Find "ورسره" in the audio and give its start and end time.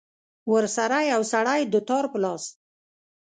0.53-0.99